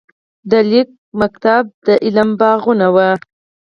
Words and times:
د 0.49 0.53
لیک 0.69 0.89
ښوونځي 1.07 1.57
د 1.85 1.87
علم 2.05 2.29
باغونه 2.39 2.87
وو. 2.95 3.11